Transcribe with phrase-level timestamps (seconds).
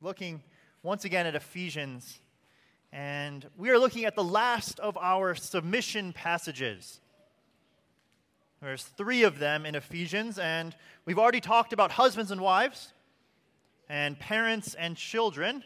[0.00, 0.42] looking
[0.82, 2.20] once again at Ephesians,
[2.92, 7.00] and we are looking at the last of our submission passages.
[8.60, 10.74] There's three of them in Ephesians, and
[11.04, 12.92] we've already talked about husbands and wives,
[13.88, 15.64] and parents and children.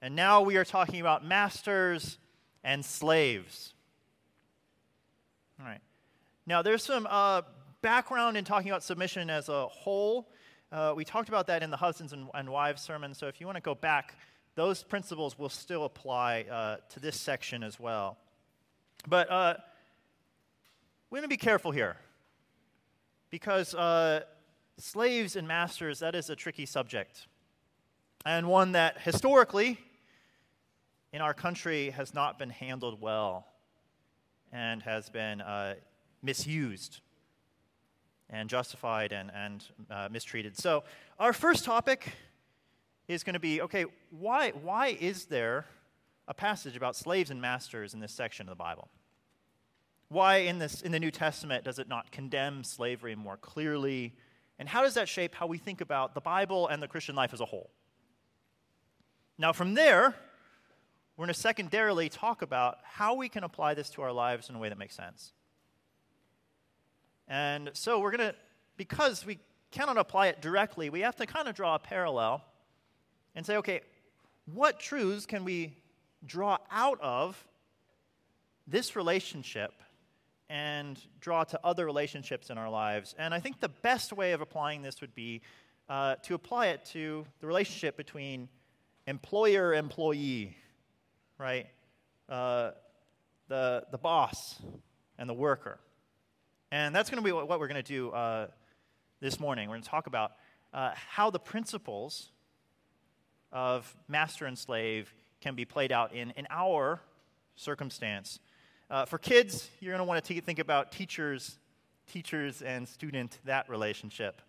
[0.00, 2.18] And now we are talking about masters
[2.62, 3.74] and slaves.
[5.58, 5.80] All right.
[6.46, 7.42] Now, there's some uh,
[7.80, 10.28] background in talking about submission as a whole.
[10.74, 13.46] Uh, we talked about that in the husbands and, and, wives sermon, so if you
[13.46, 14.16] want to go back,
[14.56, 18.18] those principles will still apply uh, to this section as well.
[19.06, 19.54] But uh,
[21.12, 21.94] to be careful here
[23.30, 24.22] because uh,
[24.76, 27.28] slaves and masters, that is a tricky subject,
[28.26, 29.78] and one that historically
[31.12, 33.46] in our country has not been handled well
[34.50, 35.74] and has been uh,
[36.20, 37.00] misused
[38.30, 40.56] and justified and, and uh, mistreated.
[40.56, 40.84] So,
[41.18, 42.12] our first topic
[43.08, 45.66] is going to be okay, why, why is there
[46.26, 48.88] a passage about slaves and masters in this section of the Bible?
[50.08, 54.14] Why in, this, in the New Testament does it not condemn slavery more clearly?
[54.58, 57.32] And how does that shape how we think about the Bible and the Christian life
[57.32, 57.70] as a whole?
[59.36, 60.14] Now, from there,
[61.16, 64.54] we're going to secondarily talk about how we can apply this to our lives in
[64.54, 65.32] a way that makes sense.
[67.28, 68.34] And so we're going to,
[68.76, 69.38] because we
[69.70, 72.44] cannot apply it directly, we have to kind of draw a parallel
[73.34, 73.80] and say, okay,
[74.52, 75.76] what truths can we
[76.26, 77.42] draw out of
[78.66, 79.72] this relationship
[80.48, 83.14] and draw to other relationships in our lives?
[83.18, 85.42] And I think the best way of applying this would be
[85.88, 88.48] uh, to apply it to the relationship between
[89.06, 90.56] employer employee
[91.38, 91.66] right?
[92.28, 92.70] Uh,
[93.48, 94.60] the, the boss
[95.18, 95.78] and the worker.
[96.74, 98.48] And that's going to be what, we're going to do uh,
[99.20, 99.68] this morning.
[99.68, 100.32] We're going to talk about
[100.72, 102.30] uh, how the principles
[103.52, 107.00] of master and slave can be played out in, in our
[107.54, 108.40] circumstance.
[108.90, 111.60] Uh, for kids, you're going to want to think about teachers,
[112.08, 114.42] teachers and student, that relationship.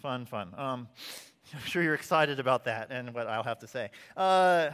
[0.00, 0.54] Fun, fun.
[0.56, 0.88] Um,
[1.54, 3.90] I'm sure you're excited about that and what I'll have to say.
[4.16, 4.70] Uh,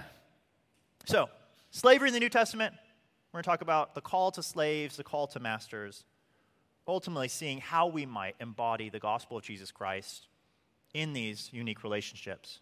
[1.04, 1.28] so,
[1.72, 2.72] Slavery in the New Testament,
[3.32, 6.04] we're going to talk about the call to slaves, the call to masters,
[6.87, 10.26] ultimately seeing how we might embody the gospel of Jesus Christ
[10.94, 12.60] in these unique relationships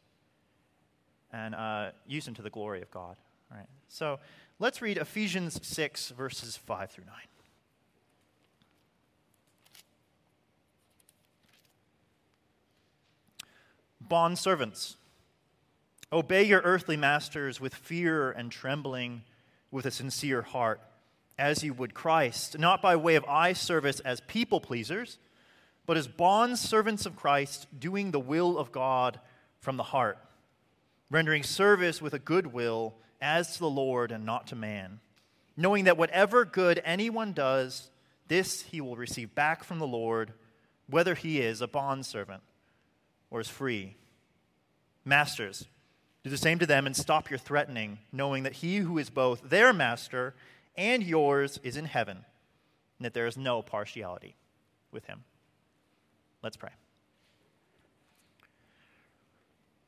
[1.32, 3.16] and uh, use them to the glory of God.
[3.50, 3.66] All right.
[3.88, 4.18] So
[4.58, 7.14] let's read Ephesians 6, verses 5 through 9.
[14.00, 14.96] Bond servants
[16.12, 19.22] Obey your earthly masters with fear and trembling,
[19.70, 20.80] with a sincere heart,
[21.40, 25.18] as you would Christ, not by way of eye service as people pleasers,
[25.86, 29.18] but as bond servants of Christ, doing the will of God
[29.58, 30.18] from the heart,
[31.10, 35.00] rendering service with a good will as to the Lord and not to man,
[35.56, 37.90] knowing that whatever good anyone does,
[38.28, 40.34] this he will receive back from the Lord,
[40.88, 42.42] whether he is a bondservant
[43.30, 43.96] or is free.
[45.06, 45.66] Masters,
[46.22, 49.48] do the same to them and stop your threatening, knowing that he who is both
[49.48, 50.34] their master
[50.76, 52.24] and yours is in heaven,
[52.98, 54.36] and that there is no partiality
[54.92, 55.24] with him.
[56.42, 56.70] Let's pray.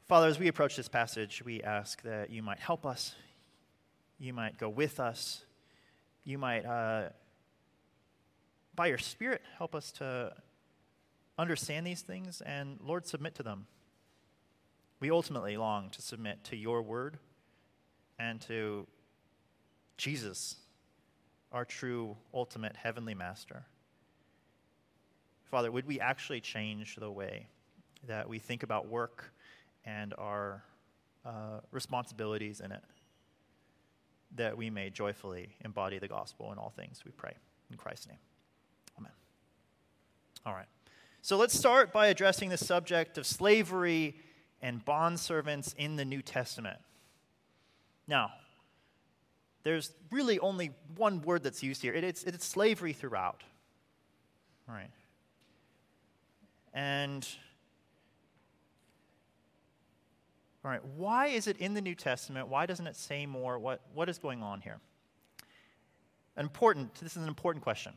[0.07, 3.15] Father, as we approach this passage, we ask that you might help us,
[4.19, 5.45] you might go with us,
[6.25, 7.09] you might, uh,
[8.75, 10.35] by your Spirit, help us to
[11.39, 13.67] understand these things and, Lord, submit to them.
[15.01, 17.19] We ultimately long to submit to your word
[18.19, 18.87] and to
[19.97, 20.57] Jesus,
[21.53, 23.65] our true, ultimate heavenly master.
[25.45, 27.47] Father, would we actually change the way
[28.07, 29.33] that we think about work
[29.85, 30.65] and our
[31.27, 32.83] uh, responsibilities in it?
[34.37, 37.35] That we may joyfully embody the gospel in all things, we pray.
[37.71, 38.19] In Christ's name.
[38.99, 39.13] Amen.
[40.47, 40.67] All right.
[41.21, 44.17] So let's start by addressing the subject of slavery
[44.63, 46.79] and bondservants in the New Testament.
[48.09, 48.33] Now,
[49.63, 51.93] there's really only one word that's used here.
[51.95, 53.43] it's, it's slavery throughout.
[54.69, 54.91] Right.
[56.75, 57.27] And,
[60.65, 62.49] all right, why is it in the New Testament?
[62.49, 63.59] Why doesn't it say more?
[63.59, 64.79] What, what is going on here?
[66.37, 67.93] Important, this is an important question.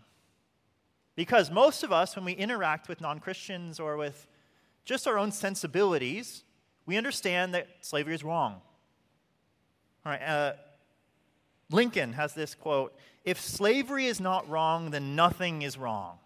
[1.15, 4.27] Because most of us, when we interact with non Christians or with
[4.83, 6.43] just our own sensibilities,
[6.85, 8.61] we understand that slavery is wrong.
[10.05, 10.53] All right, uh,
[11.71, 16.19] Lincoln has this quote If slavery is not wrong, then nothing is wrong.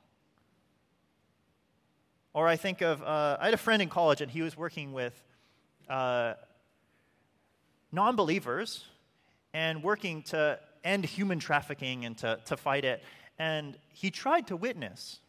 [2.33, 4.93] Or I think of, uh, I had a friend in college and he was working
[4.93, 5.21] with
[5.89, 6.33] uh,
[7.91, 8.85] non believers
[9.53, 13.03] and working to end human trafficking and to, to fight it.
[13.39, 15.19] And he tried to witness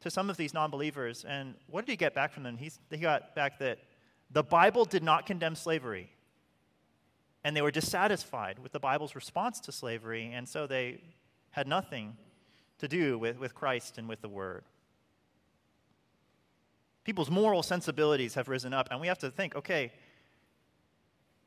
[0.00, 1.24] to some of these non believers.
[1.24, 2.58] And what did he get back from them?
[2.58, 3.78] He got back that
[4.30, 6.10] the Bible did not condemn slavery.
[7.42, 11.00] And they were dissatisfied with the Bible's response to slavery, and so they
[11.50, 12.16] had nothing
[12.78, 14.64] to do with, with Christ and with the Word.
[17.04, 19.92] People's moral sensibilities have risen up, and we have to think okay,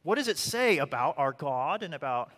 [0.03, 2.31] what does it say about our God and about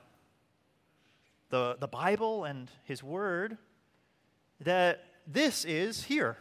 [1.49, 3.57] the, the Bible and His Word
[4.61, 6.37] that this is here?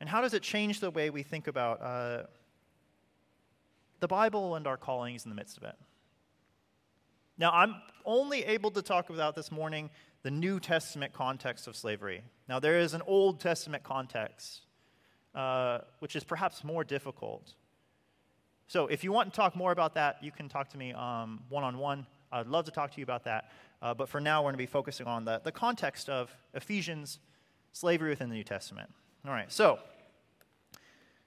[0.00, 2.22] And how does it change the way we think about uh,
[4.00, 5.76] the Bible and our callings in the midst of it?
[7.38, 9.88] Now, I'm only able to talk about this morning
[10.22, 12.22] the New Testament context of slavery.
[12.48, 14.60] Now, there is an Old Testament context,
[15.34, 17.54] uh, which is perhaps more difficult.
[18.66, 21.64] So, if you want to talk more about that, you can talk to me one
[21.64, 22.06] on one.
[22.30, 23.50] I'd love to talk to you about that.
[23.82, 27.18] Uh, but for now, we're going to be focusing on the, the context of Ephesians,
[27.72, 28.90] slavery within the New Testament.
[29.26, 29.78] All right, so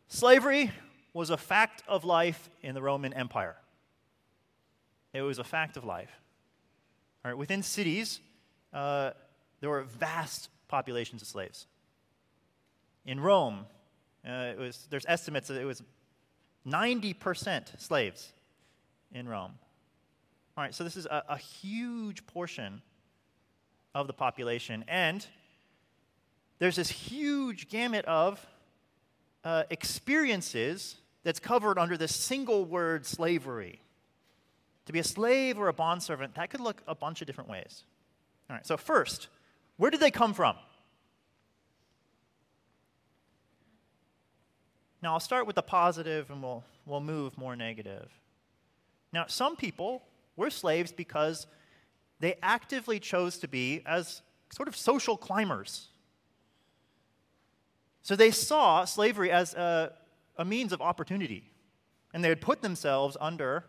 [0.07, 0.71] slavery
[1.13, 3.55] was a fact of life in the Roman Empire.
[5.13, 6.11] It was a fact of life.
[7.23, 8.19] All right, within cities,
[8.73, 9.11] uh,
[9.61, 11.67] there were vast populations of slaves.
[13.05, 13.65] In Rome,
[14.27, 15.83] uh, was, there's estimates that it was
[16.67, 18.33] 90% slaves
[19.11, 19.51] in Rome.
[20.57, 22.81] All right, so this is a, a huge portion
[23.93, 24.83] of the population.
[24.87, 25.25] And
[26.59, 28.45] there's this huge gamut of
[29.43, 33.81] uh, experiences that's covered under this single word slavery.
[34.85, 37.83] To be a slave or a bondservant, that could look a bunch of different ways.
[38.49, 39.29] All right, so first,
[39.77, 40.55] where did they come from?
[45.01, 48.09] Now, I'll start with the positive and we'll, we'll move more negative.
[49.11, 50.01] Now, some people
[50.35, 51.45] were slaves because
[52.19, 55.89] they actively chose to be as sort of social climbers.
[58.01, 59.93] So they saw slavery as a,
[60.37, 61.49] a means of opportunity,
[62.13, 63.65] and they would put themselves under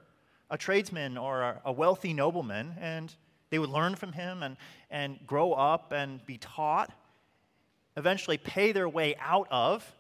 [0.51, 3.15] a tradesman or a, wealthy nobleman, and
[3.51, 4.57] they would learn from him and,
[4.91, 6.93] and grow up and be taught,
[7.97, 9.91] eventually pay their way out of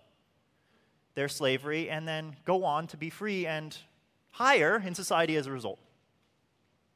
[1.14, 3.76] their slavery, and then go on to be free and
[4.32, 5.78] higher in society as a result.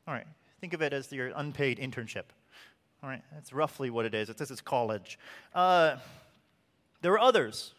[0.07, 0.27] All right,
[0.61, 2.25] think of it as your unpaid internship.
[3.03, 4.29] All right, that's roughly what it is.
[4.29, 5.19] It's, this is college.
[5.55, 5.97] Uh,
[7.01, 7.75] there were others,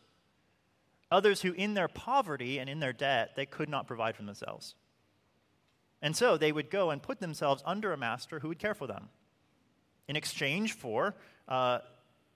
[1.12, 4.76] others who, in their poverty and in their debt, they could not provide for themselves.
[6.02, 8.88] And so they would go and put themselves under a master who would care for
[8.88, 9.10] them
[10.08, 11.16] in exchange for
[11.48, 11.80] uh,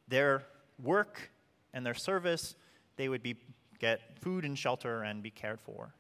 [0.07, 0.43] their
[0.81, 1.31] work
[1.73, 2.55] and their service.
[2.97, 3.35] They would be,
[3.79, 5.93] get food and shelter and be cared for.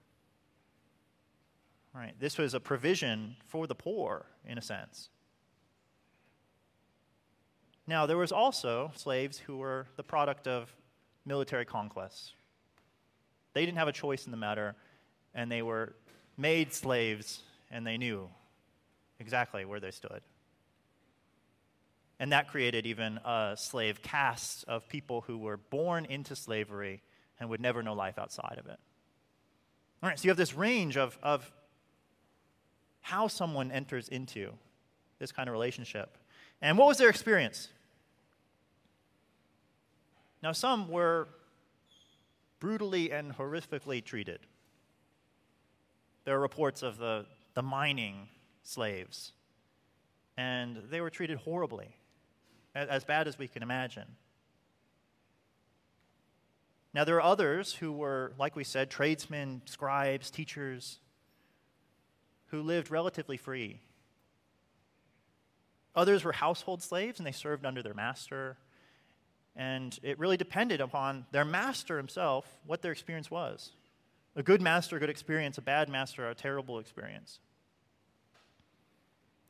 [1.93, 2.13] Right?
[2.19, 5.09] This was a provision for the poor, in a sense.
[7.85, 10.73] Now, there was also slaves who were the product of
[11.25, 12.33] military conquests.
[13.53, 14.75] They didn't have a choice in the matter,
[15.33, 15.93] and they were
[16.37, 17.41] made slaves,
[17.71, 18.29] and they knew
[19.19, 20.21] exactly where they stood.
[22.19, 27.01] And that created even a slave caste of people who were born into slavery
[27.39, 28.79] and would never know life outside of it.
[30.01, 31.51] All right, so you have this range of, of
[33.01, 34.51] how someone enters into
[35.19, 36.17] this kind of relationship.
[36.61, 37.69] And what was their experience?
[40.41, 41.27] Now, some were
[42.63, 44.39] brutally and horrifically treated.
[46.23, 48.29] There are reports of the, the mining
[48.61, 49.33] slaves,
[50.37, 51.93] and they were treated horribly,
[52.73, 54.07] as bad as we can imagine.
[56.93, 60.99] Now, there are others who were, like we said, tradesmen, scribes, teachers,
[62.45, 63.81] who lived relatively free.
[65.97, 68.55] Others were household slaves and they served under their master.
[69.55, 73.71] And it really depended upon their master himself what their experience was.
[74.35, 75.57] A good master, a good experience.
[75.57, 77.39] A bad master, a terrible experience.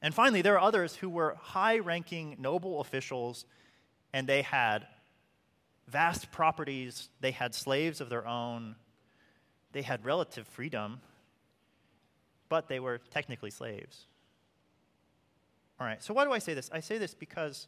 [0.01, 3.45] And finally, there are others who were high ranking noble officials
[4.11, 4.85] and they had
[5.87, 8.75] vast properties, they had slaves of their own,
[9.71, 10.99] they had relative freedom
[12.53, 14.05] but they were technically slaves.
[15.79, 16.69] All right, so why do I say this?
[16.71, 17.67] I say this because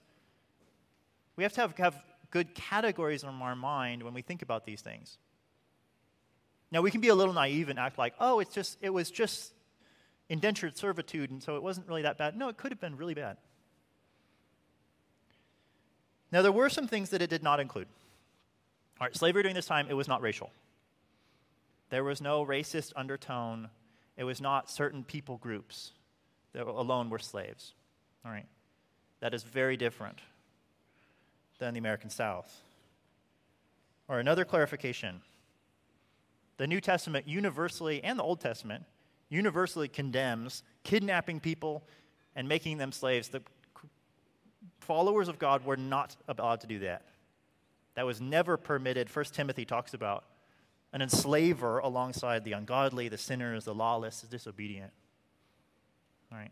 [1.38, 2.04] we have to have, have
[2.36, 5.20] good categories in our mind when we think about these things.
[6.70, 9.10] Now, we can be a little naive and act like, oh, it's just, it was
[9.10, 9.54] just
[10.28, 12.36] indentured servitude, and so it wasn't really that bad.
[12.36, 13.38] No, it could have been really bad.
[16.30, 17.88] Now, there were some things that it did not include.
[19.00, 20.52] All right, slavery during this time, it was not racial.
[21.90, 23.70] There was no racist undertone.
[24.18, 25.94] It was not certain people groups
[26.52, 27.74] that alone were slaves.
[28.26, 28.48] All right.
[29.22, 30.20] That is very different
[31.60, 32.62] than the American South.
[34.08, 35.22] Or another clarification
[36.58, 38.86] the New Testament universally, and the Old Testament,
[39.30, 41.84] universally condemns kidnapping people
[42.36, 43.28] and making them slaves.
[43.28, 43.42] The
[44.80, 47.04] followers of God were not allowed to do that.
[47.96, 49.10] That was never permitted.
[49.10, 50.24] First Timothy talks about
[50.94, 54.92] an enslaver alongside the ungodly, the sinners, the lawless, the disobedient.
[56.32, 56.52] All right.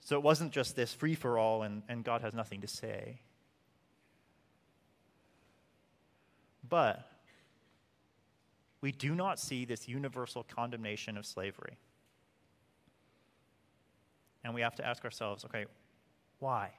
[0.00, 3.20] So it wasn't just this free for all and, and God has nothing to say.
[6.72, 7.06] But
[8.80, 11.76] we do not see this universal condemnation of slavery.
[14.42, 15.66] And we have to ask ourselves okay,
[16.38, 16.70] why?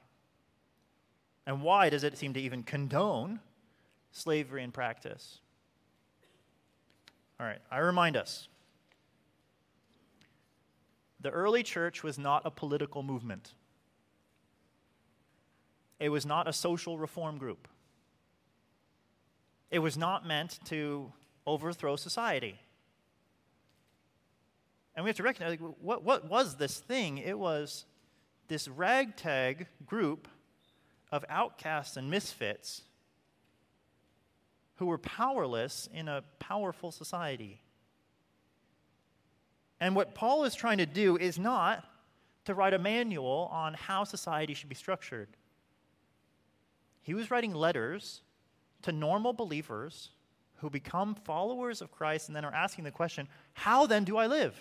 [1.46, 3.38] And why does it seem to even condone
[4.10, 5.38] slavery in practice?
[7.38, 8.48] All right, I remind us
[11.20, 13.54] the early church was not a political movement,
[16.00, 17.68] it was not a social reform group.
[19.74, 21.12] It was not meant to
[21.48, 22.60] overthrow society.
[24.94, 27.18] And we have to recognize what, what was this thing?
[27.18, 27.84] It was
[28.46, 30.28] this ragtag group
[31.10, 32.82] of outcasts and misfits
[34.76, 37.60] who were powerless in a powerful society.
[39.80, 41.84] And what Paul is trying to do is not
[42.44, 45.30] to write a manual on how society should be structured.
[47.02, 48.20] He was writing letters
[48.84, 50.10] to normal believers
[50.56, 54.26] who become followers of Christ and then are asking the question, how then do I
[54.26, 54.58] live?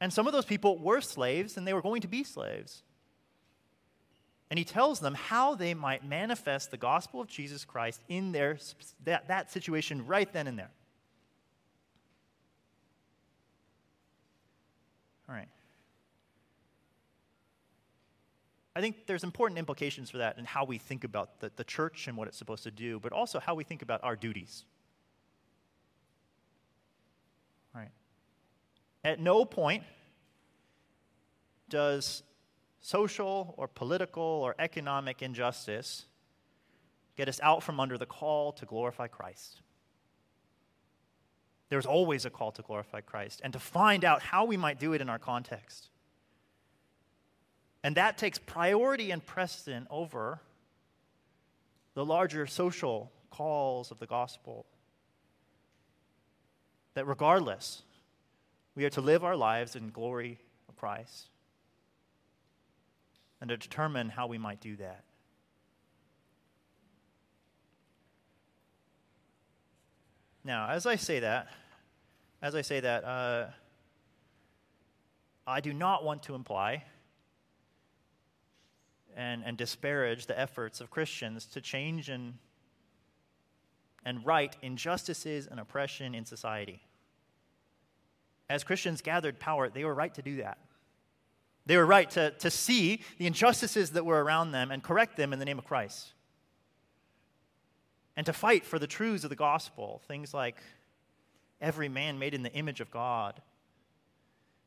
[0.00, 2.82] And some of those people were slaves and they were going to be slaves.
[4.50, 8.58] And he tells them how they might manifest the gospel of Jesus Christ in their,
[9.04, 10.70] that, that situation right then and there.
[15.28, 15.48] All right.
[18.76, 22.08] I think there's important implications for that in how we think about the, the church
[22.08, 24.64] and what it's supposed to do, but also how we think about our duties.
[27.74, 27.90] Right.
[29.04, 29.84] At no point
[31.68, 32.22] does
[32.80, 36.06] social or political or economic injustice
[37.16, 39.62] get us out from under the call to glorify Christ.
[41.68, 44.92] There's always a call to glorify Christ and to find out how we might do
[44.92, 45.90] it in our context.
[47.84, 50.40] And that takes priority and precedent over
[51.92, 54.64] the larger social calls of the gospel.
[56.94, 57.82] That regardless,
[58.74, 61.28] we are to live our lives in glory of Christ
[63.42, 65.04] and to determine how we might do that.
[70.42, 71.48] Now, as I say that,
[72.40, 73.46] as I say that, uh,
[75.46, 76.84] I do not want to imply
[79.16, 82.34] and, and disparage the efforts of Christians to change and,
[84.04, 86.82] and right injustices and oppression in society.
[88.48, 90.58] As Christians gathered power, they were right to do that.
[91.66, 95.32] They were right to, to see the injustices that were around them and correct them
[95.32, 96.12] in the name of Christ.
[98.16, 100.56] And to fight for the truths of the gospel, things like
[101.60, 103.40] every man made in the image of God.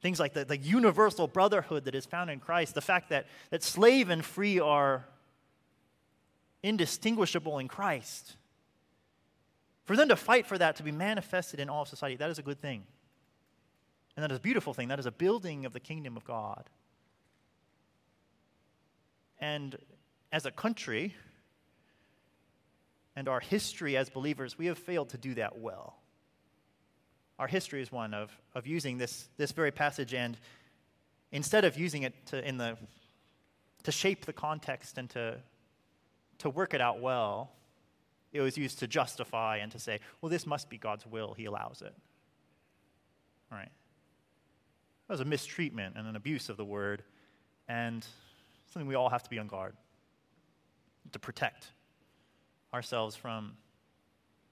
[0.02, 3.64] Things like the, the universal brotherhood that is found in Christ, the fact that, that
[3.64, 5.06] slave and free are
[6.62, 8.36] indistinguishable in Christ.
[9.86, 12.38] For them to fight for that to be manifested in all of society, that is
[12.38, 12.84] a good thing.
[14.16, 14.90] And that is a beautiful thing.
[14.90, 16.70] That is a building of the kingdom of God.
[19.40, 19.78] And
[20.32, 21.16] as a country
[23.16, 25.98] and our history as believers, we have failed to do that well.
[27.40, 30.38] Our history is one of, of using this, this very passage and
[31.32, 32.78] instead of using it to, in the,
[33.84, 35.38] to shape the context and to,
[36.40, 37.52] to work it out well,
[38.34, 41.34] it was used to justify and to say, well, this must be God's will.
[41.34, 41.94] He allows it.
[43.52, 43.72] All right.
[45.08, 47.04] That was a mistreatment and an abuse of the word.
[47.70, 48.06] And
[48.72, 49.76] something we all have to be on guard
[51.14, 51.68] to protect
[52.74, 53.54] ourselves from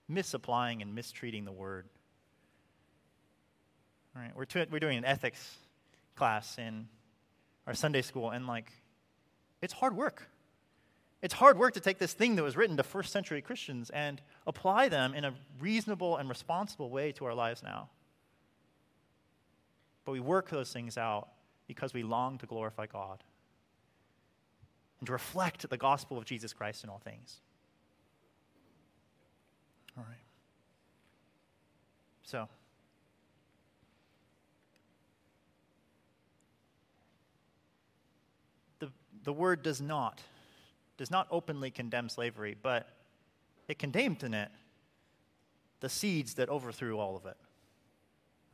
[0.08, 1.88] misapplying and mistreating the word.
[4.16, 5.58] All right, we're, we're doing an ethics
[6.16, 6.88] class in
[7.68, 8.72] our Sunday school, and like,
[9.62, 10.30] it's hard work.
[11.22, 14.22] It's hard work to take this thing that was written to first century Christians and
[14.48, 17.90] apply them in a reasonable and responsible way to our lives now.
[20.06, 21.30] But we work those things out
[21.68, 23.24] because we long to glorify God
[25.00, 27.40] and to reflect the gospel of Jesus Christ in all things.
[29.98, 30.18] All right.
[32.24, 32.48] So,
[39.26, 40.22] the, word does not,
[40.98, 42.88] does not openly condemn slavery, but
[43.68, 44.50] it condemned in it
[45.82, 47.38] the seeds that overthrew all of it.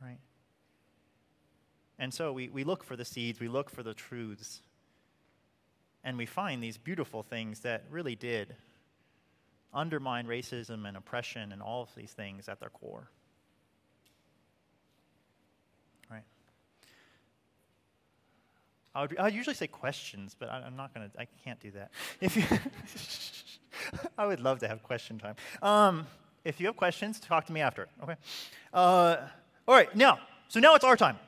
[0.02, 0.18] Right?
[1.98, 4.60] And so we, we look for the seeds, we look for the truths,
[6.02, 8.56] and we find these beautiful things that really did
[9.72, 13.08] undermine racism and oppression and all of these things at their core.
[16.10, 16.24] Right?
[18.94, 21.70] I would, I usually say questions, but I, am not going to, I can't do
[21.72, 21.90] that.
[22.20, 22.44] If you,
[24.18, 25.36] I would love to have question time.
[25.62, 26.06] Um,
[26.44, 27.88] if you have questions, talk to me after.
[28.02, 28.16] Okay?
[28.72, 29.16] Uh,
[29.66, 30.18] all right, now,
[30.48, 31.18] so now it's our time.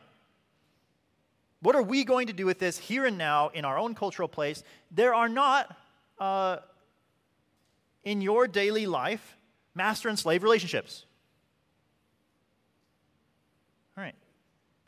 [1.60, 4.28] What are we going to do with this here and now in our own cultural
[4.28, 4.62] place?
[4.90, 5.74] There are not,
[6.18, 6.58] uh,
[8.02, 9.38] in your daily life,
[9.74, 11.06] master and slave relationships.
[13.96, 14.14] All right.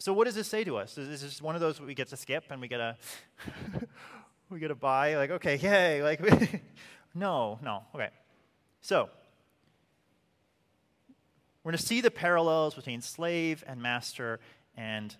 [0.07, 0.97] So what does this say to us?
[0.99, 2.97] Is this one of those we get to skip and we get to
[4.51, 5.17] we get to buy?
[5.17, 6.01] Like, okay, yay!
[6.01, 6.21] Like,
[7.17, 7.83] no, no.
[7.93, 8.11] Okay.
[8.83, 9.09] So
[11.65, 14.39] we're going to see the parallels between slave and master
[14.77, 15.13] and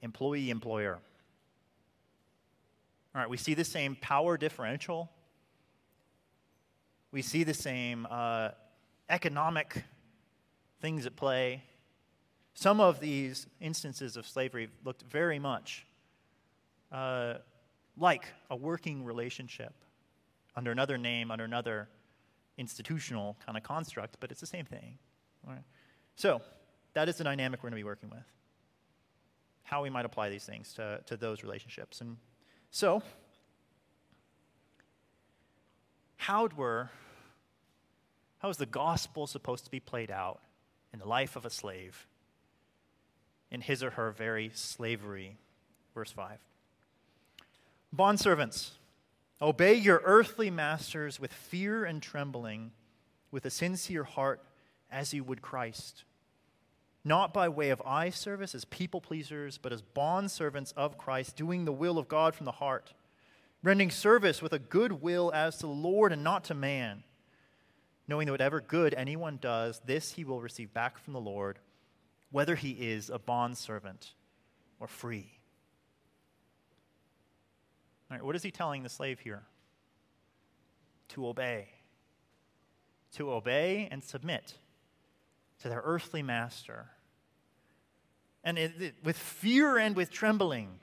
[0.00, 1.00] employee employer.
[3.16, 5.10] All right, we see the same power differential.
[7.10, 8.50] We see the same uh,
[9.10, 9.82] economic
[10.80, 11.64] things at play.
[12.54, 15.86] Some of these instances of slavery looked very much
[16.92, 17.34] uh,
[17.96, 19.74] like a working relationship
[20.56, 21.88] under another name, under another
[22.56, 24.98] institutional kind of construct, but it's the same thing.
[26.16, 26.40] So,
[26.94, 28.24] that is the dynamic we're going to be working with
[29.64, 32.00] how we might apply these things to, to those relationships.
[32.00, 32.18] And
[32.70, 33.02] so,
[36.16, 36.90] how were
[38.38, 40.40] how is the gospel supposed to be played out
[40.92, 42.06] in the life of a slave
[43.50, 45.36] in his or her very slavery?
[45.94, 46.38] Verse 5.
[47.94, 48.72] Bondservants,
[49.40, 52.72] obey your earthly masters with fear and trembling,
[53.30, 54.40] with a sincere heart,
[54.90, 56.04] as you would Christ
[57.04, 61.36] not by way of eye service as people pleasers, but as bond servants of Christ,
[61.36, 62.94] doing the will of God from the heart,
[63.62, 67.02] rendering service with a good will as to the Lord and not to man,
[68.08, 71.58] knowing that whatever good anyone does, this he will receive back from the Lord,
[72.34, 74.12] whether he is a bond servant
[74.80, 75.38] or free.
[78.10, 79.44] All right, what is he telling the slave here?
[81.10, 81.68] To obey.
[83.12, 84.54] To obey and submit
[85.62, 86.86] to their earthly master.
[88.42, 90.80] And it, it, with fear and with trembling.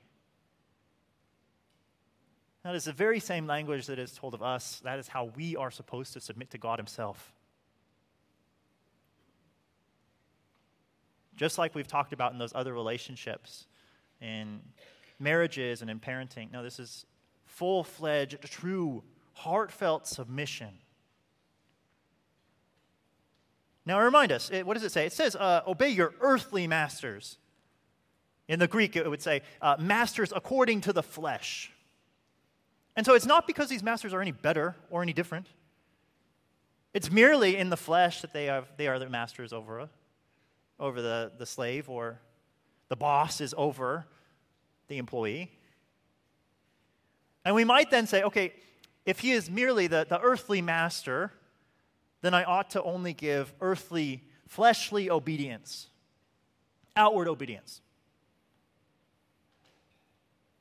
[2.64, 4.80] That is the very same language that is told of us.
[4.86, 7.34] That is how we are supposed to submit to God Himself.
[11.42, 13.66] Just like we've talked about in those other relationships,
[14.22, 14.60] in
[15.18, 16.52] marriages and in parenting.
[16.52, 17.08] No, this is
[17.48, 19.02] full fledged, true,
[19.34, 20.70] heartfelt submission.
[23.88, 25.08] Now, remind us, what does it say?
[25.08, 27.40] It says, uh, obey your earthly masters.
[28.48, 31.72] In the Greek, it would say, uh, masters according to the flesh.
[32.96, 35.48] And so it's not because these masters are any better or any different.
[36.94, 39.90] It's merely in the flesh that they, have, they are the masters over,
[40.82, 42.20] over the, the slave, or
[42.90, 44.06] the boss is over
[44.90, 45.50] the employee.
[47.46, 48.54] And we might then say, okay,
[49.06, 51.32] if he is merely the, the earthly master,
[52.22, 55.88] then I ought to only give earthly, fleshly obedience,
[56.96, 57.82] outward obedience.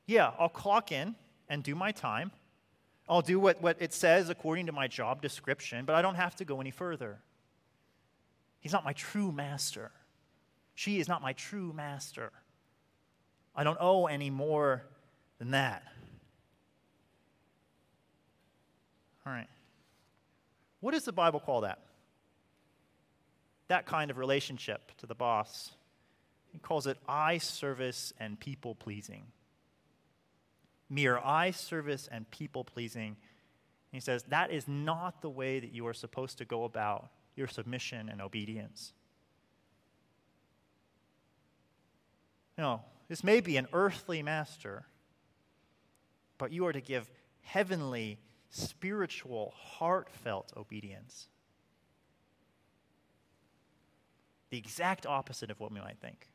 [0.07, 1.15] Yeah, I'll clock in
[1.49, 2.31] and do my time.
[3.07, 6.35] I'll do what, what it says according to my job description, but I don't have
[6.37, 7.19] to go any further.
[8.59, 9.91] He's not my true master.
[10.81, 12.31] She is not my true master.
[13.55, 14.81] I don't owe any more
[15.37, 15.83] than that.
[19.23, 19.47] All right.
[20.79, 21.83] What does the Bible call that?
[23.67, 25.69] That kind of relationship to the boss.
[26.51, 29.25] He calls it eye service and people pleasing.
[30.89, 33.17] Mere eye service and people pleasing.
[33.91, 37.47] He says that is not the way that you are supposed to go about your
[37.47, 38.93] submission and obedience.
[42.57, 44.85] No, this may be an earthly master,
[46.37, 47.09] but you are to give
[47.41, 51.27] heavenly spiritual, heartfelt obedience.
[54.49, 56.27] The exact opposite of what we might think.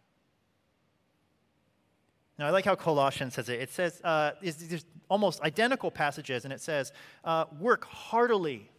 [2.39, 3.61] Now, I like how Colossians says it.
[3.61, 6.93] It says, uh, there's almost identical passages, and it says,
[7.25, 8.71] uh, work heartily.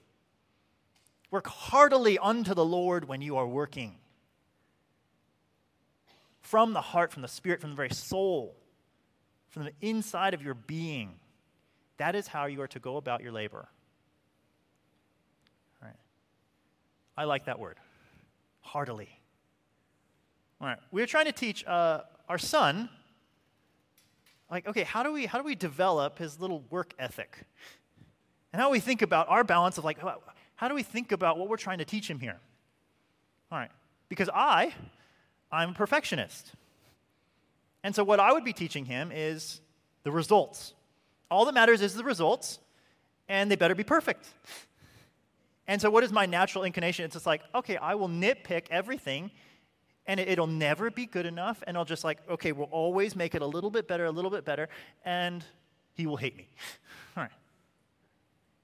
[1.32, 3.96] Work heartily unto the Lord when you are working.
[6.50, 8.56] From the heart, from the spirit, from the very soul,
[9.50, 11.16] from the inside of your being.
[11.98, 13.68] That is how you are to go about your labor.
[15.82, 15.98] All right.
[17.18, 17.78] I like that word,
[18.62, 19.10] heartily.
[20.62, 20.78] All right.
[20.92, 22.90] We are trying to teach uh, our son,
[24.50, 27.46] like, okay, how do we how do we develop his little work ethic,
[28.54, 30.00] and how we think about our balance of like,
[30.56, 32.40] how do we think about what we're trying to teach him here?
[33.52, 33.72] All right.
[34.08, 34.74] Because I,
[35.52, 36.52] I'm a perfectionist.
[37.84, 39.62] And so what I would be teaching him is
[40.04, 40.74] the results.
[41.30, 42.60] All that matters is the results,
[43.28, 44.26] and they better be perfect.
[45.68, 47.04] And so, what is my natural inclination?
[47.06, 49.32] It's just like, okay, I will nitpick everything,
[50.06, 51.62] and it'll never be good enough.
[51.68, 54.32] And I'll just like, okay, we'll always make it a little bit better, a little
[54.32, 54.70] bit better,
[55.04, 55.44] and
[55.94, 56.48] he will hate me.
[57.18, 57.32] All right.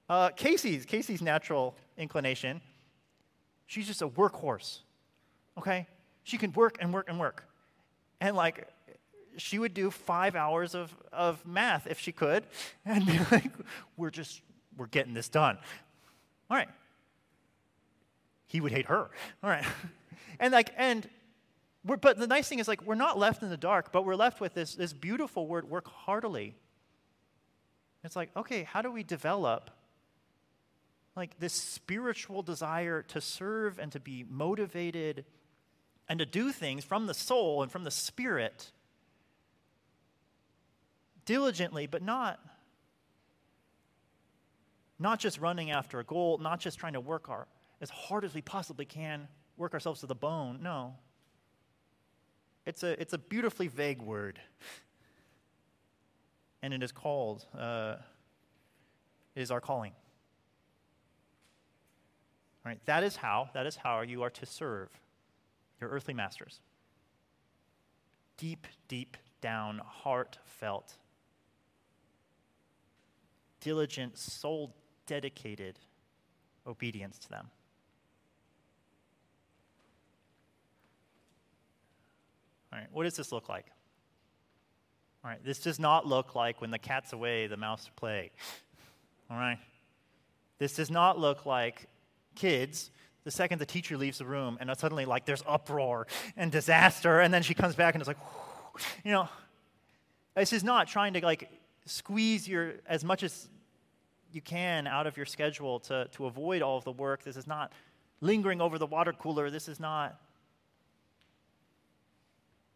[0.08, 2.60] Uh, Casey's, Casey's natural inclination,
[3.66, 4.78] she's just a workhorse.
[5.58, 5.86] Okay?
[6.24, 7.44] She can work and work and work.
[8.20, 8.68] And like,
[9.36, 12.44] she would do five hours of, of math if she could
[12.84, 13.52] and be like,
[13.96, 14.42] we're just,
[14.76, 15.58] we're getting this done.
[16.50, 16.68] All right.
[18.46, 19.10] He would hate her.
[19.42, 19.64] All right.
[20.40, 21.08] And like, and
[21.84, 24.16] we're, but the nice thing is like, we're not left in the dark, but we're
[24.16, 26.56] left with this, this beautiful word, work heartily.
[28.02, 29.70] It's like, okay, how do we develop
[31.14, 35.24] like this spiritual desire to serve and to be motivated
[36.08, 38.70] and to do things from the soul and from the spirit
[41.24, 42.40] diligently, but not
[44.98, 47.48] not just running after a goal, not just trying to work our
[47.80, 50.60] as hard as we possibly can, work ourselves to the bone.
[50.62, 50.94] No.
[52.64, 54.40] It's a, it's a beautifully vague word.
[56.62, 57.96] And it is called, uh,
[59.34, 59.92] it is our calling.
[62.64, 64.88] All right, that is how, that is how you are to serve
[65.80, 66.60] your earthly masters.
[68.36, 70.96] Deep, deep down, heartfelt
[73.64, 75.78] diligent, soul dedicated
[76.66, 77.48] obedience to them.
[82.72, 83.66] All right, what does this look like?
[85.24, 88.30] All right, this does not look like when the cat's away, the mouse play.
[89.30, 89.58] All right?
[90.58, 91.88] This does not look like
[92.34, 92.90] kids
[93.24, 96.06] the second the teacher leaves the room and suddenly like there's uproar
[96.36, 98.18] and disaster and then she comes back and it's like
[99.04, 99.28] you know
[100.36, 101.48] this is not trying to like
[101.86, 103.48] squeeze your as much as
[104.34, 107.22] you can out of your schedule to, to avoid all of the work.
[107.22, 107.72] This is not
[108.20, 109.48] lingering over the water cooler.
[109.48, 110.20] This is not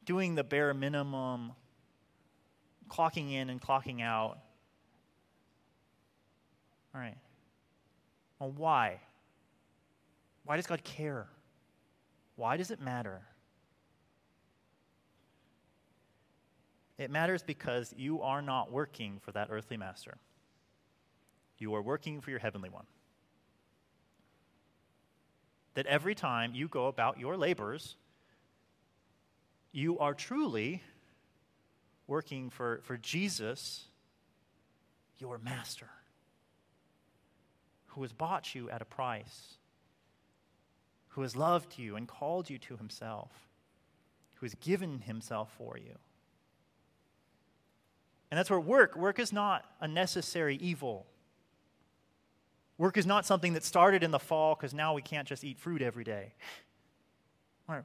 [0.04, 1.52] doing the bare minimum,
[2.88, 4.38] clocking in and clocking out.
[6.94, 7.18] All right.
[8.38, 9.00] Well, why?
[10.48, 11.26] Why does God care?
[12.36, 13.20] Why does it matter?
[16.96, 20.16] It matters because you are not working for that earthly master.
[21.58, 22.86] You are working for your heavenly one.
[25.74, 27.96] That every time you go about your labors,
[29.70, 30.82] you are truly
[32.06, 33.84] working for, for Jesus,
[35.18, 35.90] your master,
[37.88, 39.57] who has bought you at a price,
[41.08, 43.30] who has loved you and called you to himself,
[44.36, 45.96] who has given himself for you.
[48.30, 51.06] And that's where work, work is not a necessary evil.
[52.76, 55.58] Work is not something that started in the fall because now we can't just eat
[55.58, 56.34] fruit every day.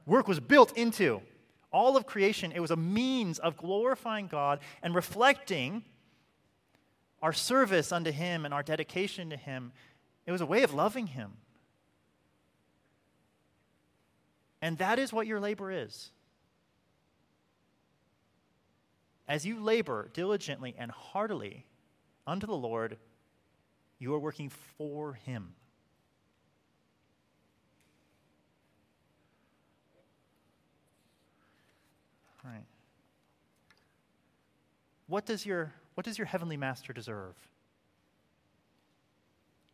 [0.06, 1.20] Work was built into
[1.72, 2.52] all of creation.
[2.52, 5.84] It was a means of glorifying God and reflecting
[7.20, 9.72] our service unto Him and our dedication to Him.
[10.26, 11.32] It was a way of loving Him.
[14.64, 16.10] And that is what your labor is.
[19.28, 21.66] As you labor diligently and heartily
[22.26, 22.96] unto the Lord,
[23.98, 25.54] you are working for Him.
[32.42, 32.64] Right.
[35.08, 37.34] What does your what does your heavenly master deserve?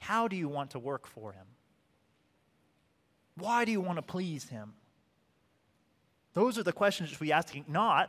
[0.00, 1.46] How do you want to work for him?
[3.40, 4.74] Why do you want to please him?
[6.34, 8.08] Those are the questions we asking, not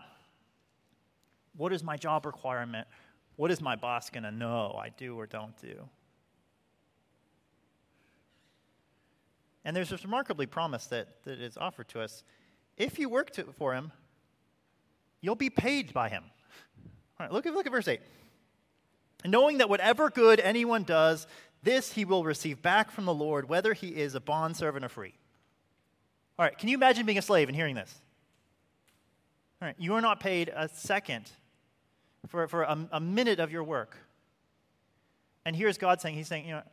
[1.57, 2.87] what is my job requirement?
[3.35, 5.89] What is my boss going to know I do or don't do?
[9.63, 12.23] And there's this remarkably promise that, that is offered to us.
[12.77, 13.91] If you work to, for him,
[15.21, 16.23] you'll be paid by him.
[17.19, 18.01] All right, look at, look at verse 8.
[19.25, 21.27] Knowing that whatever good anyone does,
[21.61, 25.13] this he will receive back from the Lord, whether he is a bondservant or free.
[26.41, 27.93] All right, can you imagine being a slave and hearing this?
[29.61, 31.29] All right, you are not paid a second
[32.29, 33.95] for, for a, a minute of your work.
[35.45, 36.63] And here's God saying, He's saying, you know,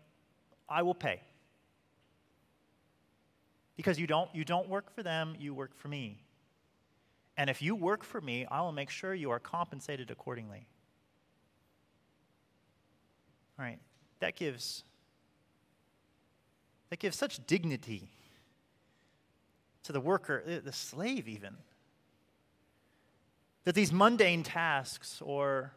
[0.71, 1.21] I will pay.
[3.77, 6.23] Because you don't, you don't work for them, you work for me.
[7.37, 10.67] And if you work for me, I will make sure you are compensated accordingly.
[13.59, 13.81] All right,
[14.21, 14.83] that gives
[16.89, 18.09] that gives such dignity
[19.89, 21.57] to the worker, eh, the slave even.
[23.65, 25.73] That these mundane tasks or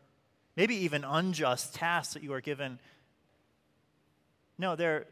[0.58, 2.78] maybe even unjust tasks that you are given
[4.58, 5.08] no, they're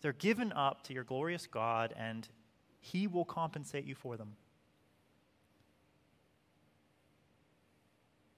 [0.00, 2.26] they're given up to your glorious God and
[2.78, 4.36] he will compensate you for them.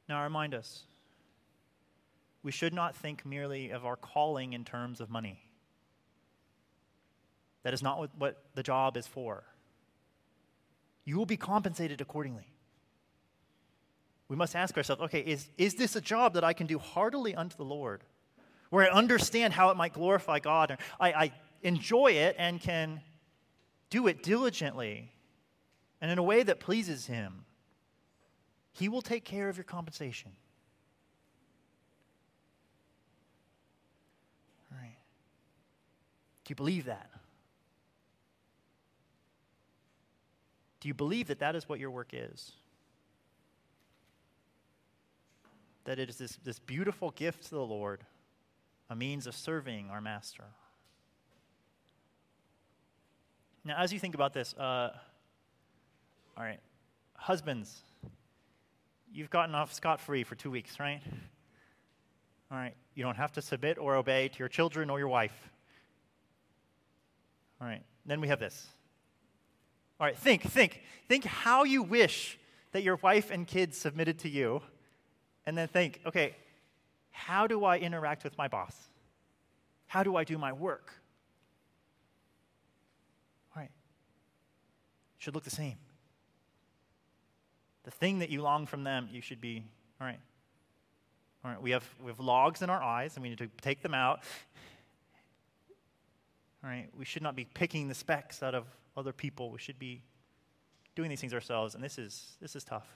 [0.08, 0.84] Now, remind us
[2.42, 5.44] we should not think merely of our calling in terms of money.
[7.62, 9.44] That is not what, what the job is for.
[11.04, 12.46] You will be compensated accordingly.
[14.28, 17.34] We must ask ourselves okay, is, is this a job that I can do heartily
[17.34, 18.02] unto the Lord?
[18.70, 23.02] Where I understand how it might glorify God, I, I enjoy it and can
[23.90, 25.12] do it diligently
[26.00, 27.44] and in a way that pleases Him.
[28.72, 30.32] He will take care of your compensation.
[34.72, 34.96] All right.
[36.44, 37.10] Do you believe that?
[40.82, 42.50] Do you believe that that is what your work is?
[45.84, 48.00] That it is this, this beautiful gift to the Lord,
[48.90, 50.42] a means of serving our Master.
[53.64, 54.90] Now, as you think about this, uh,
[56.36, 56.58] all right,
[57.14, 57.82] husbands,
[59.14, 61.00] you've gotten off scot free for two weeks, right?
[62.50, 65.48] All right, you don't have to submit or obey to your children or your wife.
[67.60, 68.66] All right, then we have this.
[70.02, 70.82] All right, think, think.
[71.08, 72.36] Think how you wish
[72.72, 74.60] that your wife and kids submitted to you,
[75.46, 76.34] and then think, okay,
[77.12, 78.74] how do I interact with my boss?
[79.86, 80.92] How do I do my work?
[83.54, 83.70] All right,
[85.18, 85.76] should look the same
[87.84, 89.64] the thing that you long from them, you should be,
[90.00, 90.18] all right.
[91.44, 93.82] All right, we have, we have logs in our eyes and we need to take
[93.82, 94.22] them out.
[96.62, 99.50] All right, we should not be picking the specks out of other people.
[99.50, 100.02] We should be
[100.94, 101.74] doing these things ourselves.
[101.74, 102.86] And this is, this is tough.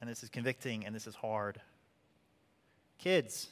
[0.00, 1.60] And this is convicting and this is hard.
[2.98, 3.48] Kids,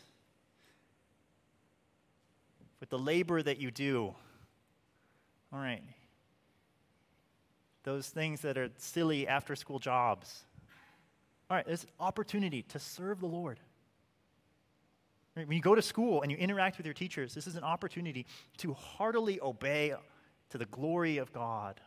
[2.80, 4.14] with the labor that you do,
[5.52, 5.82] all right,
[7.84, 10.44] those things that are silly after school jobs.
[11.48, 13.60] All right, there's opportunity to serve the Lord.
[15.34, 18.26] When you go to school and you interact with your teachers, this is an opportunity
[18.58, 19.94] to heartily obey
[20.50, 21.80] to the glory of God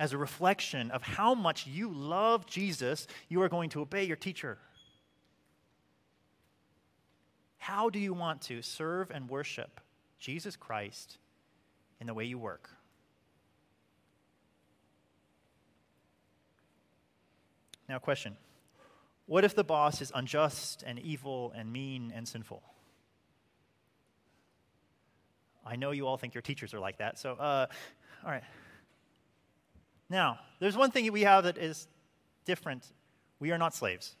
[0.00, 4.16] as a reflection of how much you love Jesus, you are going to obey your
[4.16, 4.56] teacher.
[7.58, 9.78] How do you want to serve and worship
[10.18, 11.18] Jesus Christ
[12.00, 12.70] in the way you work?
[17.86, 18.38] Now, question
[19.26, 22.62] What if the boss is unjust and evil and mean and sinful?
[25.64, 27.66] I know you all think your teachers are like that, so, uh,
[28.24, 28.42] all right.
[30.08, 31.86] Now, there's one thing we have that is
[32.44, 32.84] different.
[33.38, 34.16] We are not slaves.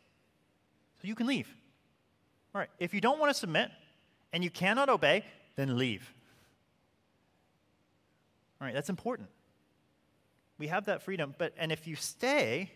[1.02, 1.48] So you can leave.
[2.54, 3.70] All right, if you don't want to submit
[4.32, 5.24] and you cannot obey,
[5.56, 6.12] then leave.
[8.60, 9.28] All right, that's important.
[10.58, 12.70] We have that freedom, but and if you stay,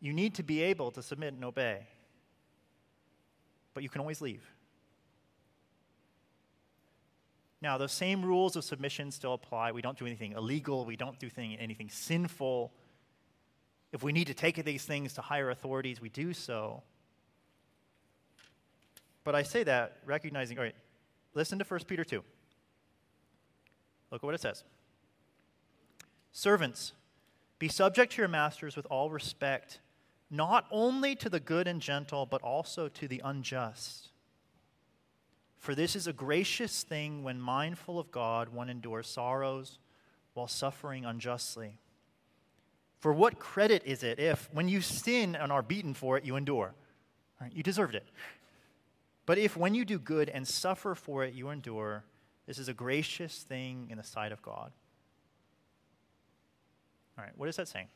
[0.00, 1.86] you need to be able to submit and obey.
[3.74, 4.44] But you can always leave.
[7.60, 9.72] Now, those same rules of submission still apply.
[9.72, 12.72] We don't do anything illegal, we don't do anything sinful.
[13.92, 16.82] If we need to take these things to higher authorities, we do so.
[19.24, 20.74] But I say that recognizing, all right,
[21.34, 22.22] listen to 1 Peter 2.
[24.10, 24.64] Look at what it says
[26.32, 26.92] Servants,
[27.58, 29.80] be subject to your masters with all respect
[30.30, 34.08] not only to the good and gentle, but also to the unjust.
[35.58, 39.78] For this is a gracious thing when mindful of God, one endures sorrows
[40.34, 41.78] while suffering unjustly.
[43.00, 46.36] For what credit is it if, when you sin and are beaten for it, you
[46.36, 46.74] endure?
[47.40, 48.06] Right, you deserved it.
[49.26, 52.04] But if, when you do good and suffer for it, you endure,
[52.46, 54.72] this is a gracious thing in the sight of God.
[57.16, 57.88] All right, what is that saying?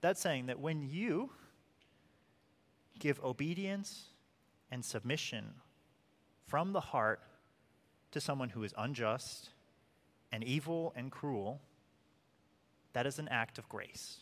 [0.00, 1.30] That's saying that when you
[2.98, 4.06] give obedience
[4.74, 5.54] and submission
[6.48, 7.20] from the heart
[8.10, 9.50] to someone who is unjust
[10.32, 11.60] and evil and cruel,
[12.92, 14.18] that is an act of grace.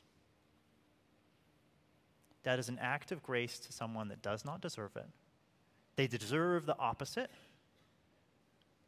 [2.42, 5.06] That is an act of grace to someone that does not deserve it.
[5.96, 7.30] They deserve the opposite.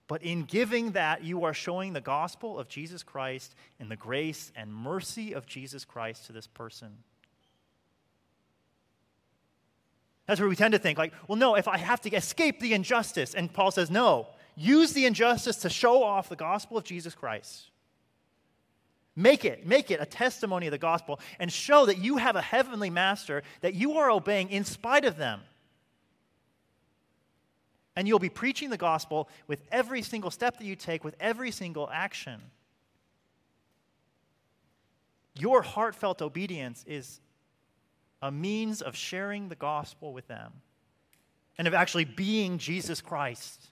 [0.06, 4.52] But in giving that, you are showing the gospel of Jesus Christ and the grace
[4.54, 6.98] and mercy of Jesus Christ to this person.
[10.26, 12.72] That's where we tend to think, like, well, no, if I have to escape the
[12.72, 13.34] injustice.
[13.34, 17.70] And Paul says, no, use the injustice to show off the gospel of Jesus Christ.
[19.16, 22.42] Make it, make it a testimony of the gospel and show that you have a
[22.42, 25.40] heavenly master that you are obeying in spite of them.
[27.94, 31.52] And you'll be preaching the gospel with every single step that you take, with every
[31.52, 32.40] single action.
[35.38, 37.20] Your heartfelt obedience is
[38.24, 40.50] a means of sharing the gospel with them
[41.58, 43.68] and of actually being Jesus Christ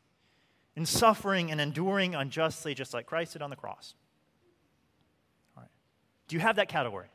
[0.77, 3.95] in suffering and enduring unjustly, just like Christ did on the cross.
[5.57, 5.71] All right.
[6.29, 7.09] Do you have that category?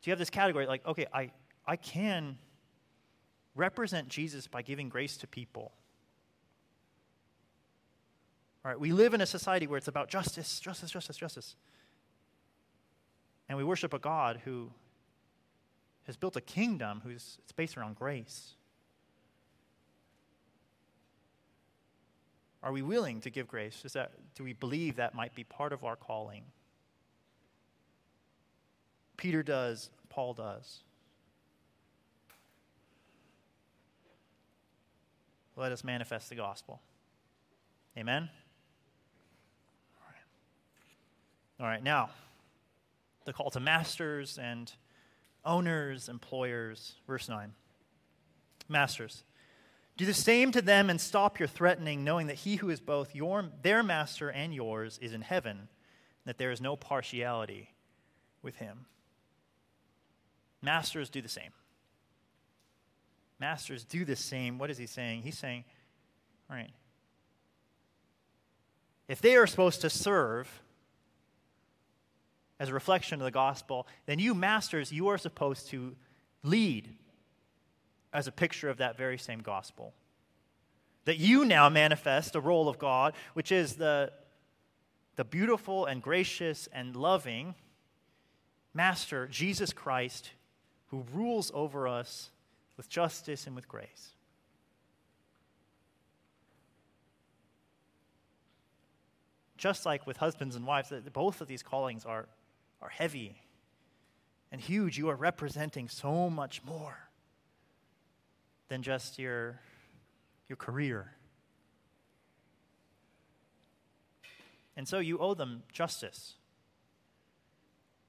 [0.00, 1.32] Do you have this category like, okay, I,
[1.66, 2.38] I can
[3.54, 5.72] represent Jesus by giving grace to people.
[8.64, 11.56] All right, we live in a society where it's about justice, justice, justice, justice.
[13.50, 14.70] And we worship a God who
[16.10, 18.54] has built a kingdom who's it's based around grace.
[22.64, 23.84] Are we willing to give grace?
[23.84, 26.42] Is that, do we believe that might be part of our calling?
[29.16, 30.80] Peter does, Paul does.
[35.56, 36.80] let us manifest the gospel.
[37.96, 38.30] Amen?
[40.00, 41.64] All right.
[41.64, 42.10] All right, now,
[43.26, 44.72] the call to masters and
[45.44, 46.94] owners, employers.
[47.06, 47.52] Verse 9.
[48.68, 49.24] Masters,
[49.96, 53.14] do the same to them and stop your threatening, knowing that he who is both
[53.14, 55.68] your, their master and yours is in heaven,
[56.24, 57.74] that there is no partiality
[58.42, 58.86] with him.
[60.62, 61.50] Masters, do the same.
[63.38, 64.58] Masters, do the same.
[64.58, 65.22] What is he saying?
[65.22, 65.64] He's saying,
[66.48, 66.70] all right,
[69.08, 70.62] if they are supposed to serve
[72.60, 75.96] as a reflection of the gospel, then you, masters, you are supposed to
[76.44, 76.94] lead
[78.12, 79.94] as a picture of that very same gospel.
[81.06, 84.12] That you now manifest a role of God, which is the,
[85.16, 87.54] the beautiful and gracious and loving
[88.74, 90.30] Master, Jesus Christ,
[90.88, 92.30] who rules over us
[92.76, 94.10] with justice and with grace.
[99.56, 102.26] Just like with husbands and wives, both of these callings are,
[102.82, 103.40] are heavy
[104.52, 104.98] and huge.
[104.98, 106.96] You are representing so much more
[108.68, 109.60] than just your,
[110.48, 111.12] your career.
[114.76, 116.34] And so you owe them justice.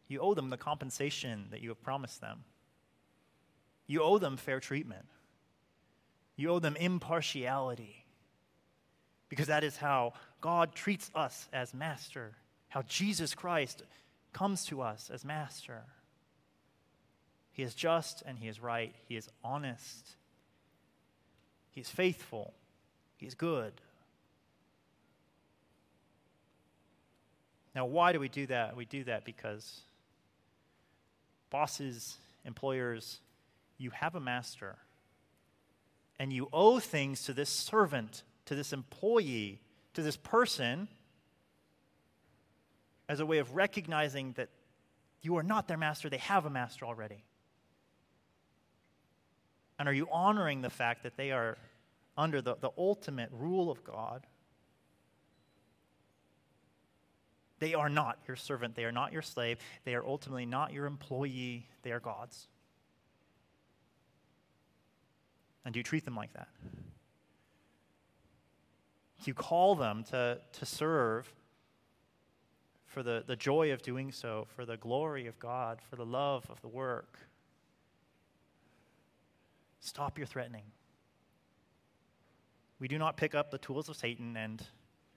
[0.07, 2.43] You owe them the compensation that you have promised them.
[3.87, 5.05] You owe them fair treatment.
[6.35, 8.05] You owe them impartiality.
[9.27, 12.33] Because that is how God treats us as master,
[12.69, 13.83] how Jesus Christ
[14.33, 15.83] comes to us as master.
[17.51, 18.95] He is just and he is right.
[19.07, 20.15] He is honest.
[21.69, 22.53] He is faithful.
[23.17, 23.73] He is good.
[27.73, 28.75] Now, why do we do that?
[28.75, 29.81] We do that because
[31.49, 33.19] bosses, employers,
[33.77, 34.77] you have a master,
[36.19, 39.61] and you owe things to this servant, to this employee,
[39.93, 40.87] to this person
[43.11, 44.47] as a way of recognizing that
[45.21, 47.25] you are not their master, they have a master already.
[49.77, 51.57] And are you honoring the fact that they are
[52.17, 54.25] under the, the ultimate rule of God?
[57.59, 58.75] They are not your servant.
[58.75, 59.57] They are not your slave.
[59.83, 61.67] They are ultimately not your employee.
[61.83, 62.47] They are God's.
[65.65, 66.47] And do you treat them like that?
[69.21, 71.29] Do you call them to, to serve
[72.91, 76.45] for the, the joy of doing so, for the glory of God, for the love
[76.49, 77.17] of the work.
[79.79, 80.65] Stop your threatening.
[82.79, 84.61] We do not pick up the tools of Satan and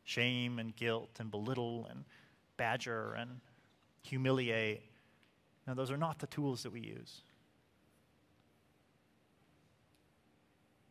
[0.04, 2.04] shame and guilt and belittle and
[2.56, 3.40] badger and
[4.02, 4.82] humiliate.
[5.66, 7.22] No, those are not the tools that we use.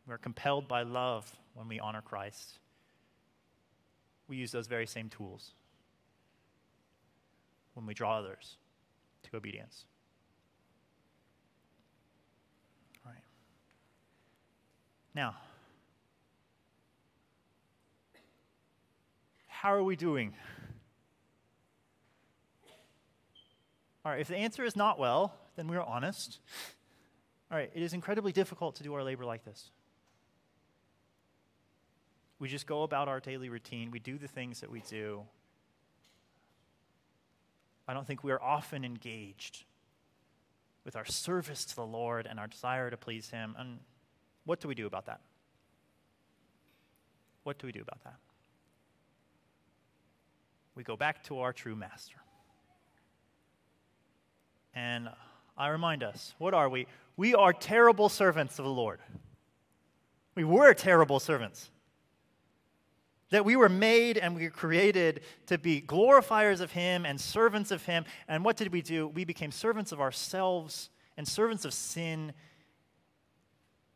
[0.06, 2.58] We're compelled by love when we honor Christ.
[4.28, 5.54] We use those very same tools
[7.74, 8.56] when we draw others
[9.24, 9.84] to obedience.
[13.04, 13.22] All right.
[15.14, 15.36] Now,
[19.46, 20.34] how are we doing?
[24.04, 26.38] All right, if the answer is not well, then we are honest.
[27.50, 29.70] All right, it is incredibly difficult to do our labor like this.
[32.38, 35.22] We just go about our daily routine, we do the things that we do.
[37.86, 39.64] I don't think we are often engaged
[40.84, 43.54] with our service to the Lord and our desire to please Him.
[43.58, 43.78] And
[44.44, 45.20] what do we do about that?
[47.42, 48.16] What do we do about that?
[50.74, 52.16] We go back to our true master.
[54.74, 55.08] And
[55.56, 56.86] I remind us what are we?
[57.16, 59.00] We are terrible servants of the Lord.
[60.34, 61.70] We were terrible servants.
[63.30, 67.70] That we were made and we were created to be glorifiers of Him and servants
[67.70, 68.04] of Him.
[68.28, 69.08] And what did we do?
[69.08, 72.32] We became servants of ourselves and servants of sin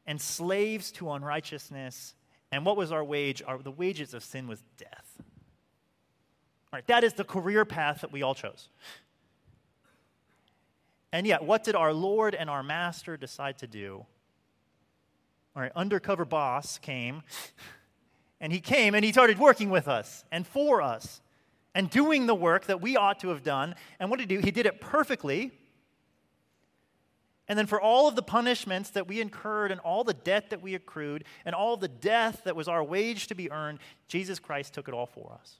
[0.07, 2.15] and slaves to unrighteousness.
[2.51, 3.43] And what was our wage?
[3.47, 5.23] Our, the wages of sin was death.
[6.73, 8.69] All right, that is the career path that we all chose.
[11.13, 14.05] And yet, what did our Lord and our Master decide to do?
[15.57, 17.23] All right, undercover boss came,
[18.41, 21.21] and he came and he started working with us and for us
[21.75, 23.75] and doing the work that we ought to have done.
[23.99, 24.43] And what did he do?
[24.43, 25.53] He did it perfectly.
[27.47, 30.61] And then, for all of the punishments that we incurred, and all the debt that
[30.61, 34.75] we accrued, and all the death that was our wage to be earned, Jesus Christ
[34.75, 35.59] took it all for us.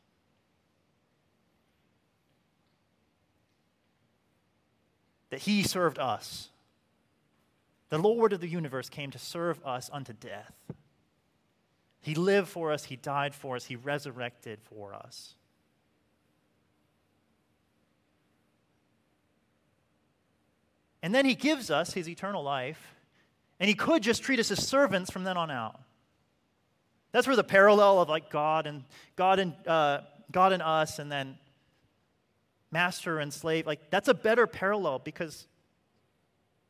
[5.31, 6.49] that he served us.
[7.91, 10.53] The Lord of the universe came to serve us unto death.
[12.01, 15.35] He lived for us, he died for us, he resurrected for us.
[21.03, 22.95] And then he gives us his eternal life,
[23.61, 25.81] and he could just treat us as servants from then on out.
[27.13, 28.85] That's where the parallel of like God and
[29.17, 31.39] God and uh, God and us, and then
[32.71, 35.47] master and slave, like that's a better parallel because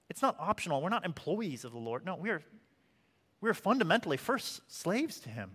[0.09, 0.81] it's not optional.
[0.81, 2.05] We're not employees of the Lord.
[2.05, 2.43] No, we're,
[3.41, 5.51] we're fundamentally first slaves to Him.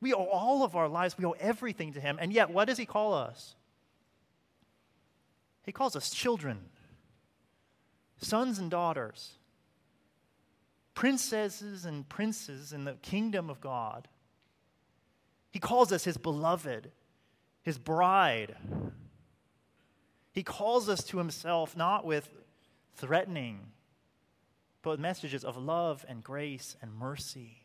[0.00, 2.18] We owe all of our lives, we owe everything to Him.
[2.20, 3.54] And yet, what does He call us?
[5.64, 6.58] He calls us children,
[8.18, 9.32] sons and daughters,
[10.94, 14.08] princesses and princes in the kingdom of God.
[15.50, 16.90] He calls us His beloved,
[17.62, 18.56] His bride.
[20.34, 22.28] He calls us to himself not with
[22.96, 23.60] threatening,
[24.84, 27.56] but messages of love and grace and mercy.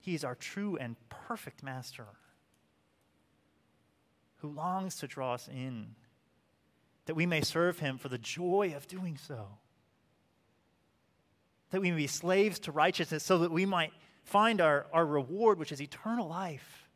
[0.00, 2.06] He is our true and perfect master
[4.38, 5.94] who longs to draw us in
[7.04, 9.46] that we may serve him for the joy of doing so.
[11.70, 13.92] That we may be slaves to righteousness so that we might
[14.24, 16.88] find our, our reward, which is eternal life.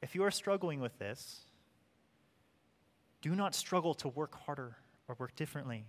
[0.00, 1.40] If you are struggling with this,
[3.26, 4.76] do not struggle to work harder
[5.08, 5.84] or work differently.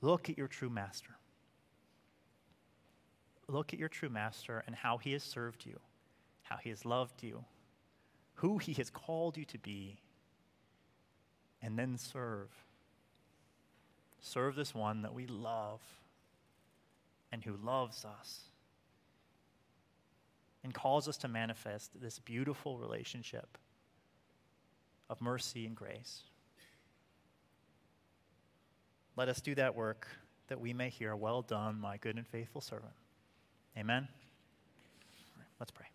[0.00, 1.10] Look at your true master.
[3.46, 5.78] Look at your true master and how he has served you,
[6.44, 7.44] how he has loved you,
[8.36, 9.98] who he has called you to be,
[11.60, 12.48] and then serve.
[14.18, 15.82] Serve this one that we love
[17.32, 18.44] and who loves us
[20.64, 23.58] and calls us to manifest this beautiful relationship
[25.10, 26.22] of mercy and grace.
[29.16, 30.06] Let us do that work
[30.46, 32.92] that we may hear, Well done, my good and faithful servant.
[33.76, 34.08] Amen.
[35.58, 35.86] let's pray.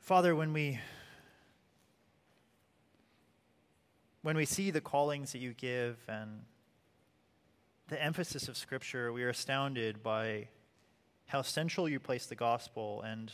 [0.00, 0.78] Father, when we
[4.22, 6.42] when we see the callings that you give and
[7.88, 10.48] the emphasis of Scripture, we are astounded by
[11.26, 13.32] how central you place the gospel and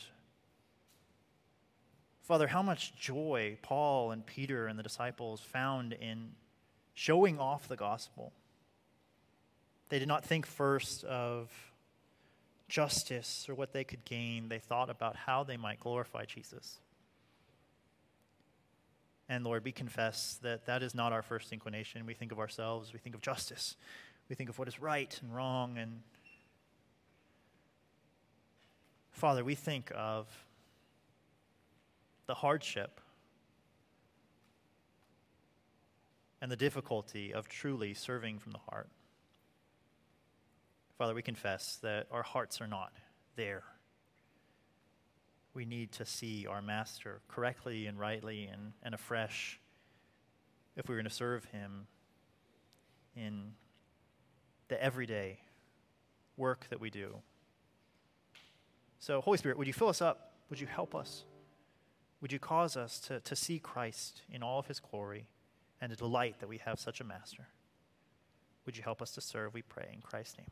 [2.21, 6.31] Father, how much joy Paul and Peter and the disciples found in
[6.93, 8.31] showing off the gospel.
[9.89, 11.51] They did not think first of
[12.69, 16.79] justice or what they could gain, they thought about how they might glorify Jesus.
[19.27, 22.05] And Lord, we confess that that is not our first inclination.
[22.05, 23.75] We think of ourselves, we think of justice,
[24.29, 25.77] we think of what is right and wrong.
[25.77, 26.01] And
[29.11, 30.27] Father, we think of
[32.25, 32.99] the hardship
[36.41, 38.89] and the difficulty of truly serving from the heart.
[40.97, 42.93] Father, we confess that our hearts are not
[43.35, 43.63] there.
[45.53, 49.59] we need to see our Master correctly and rightly and, and afresh
[50.75, 51.87] if we're going to serve Him
[53.15, 53.53] in
[54.73, 55.37] the everyday
[56.35, 57.17] work that we do.
[58.97, 60.31] So, Holy Spirit, would you fill us up?
[60.49, 61.25] Would you help us?
[62.21, 65.27] Would you cause us to, to see Christ in all of his glory
[65.79, 67.49] and to delight that we have such a master?
[68.65, 70.49] Would you help us to serve, we pray, in Christ's name.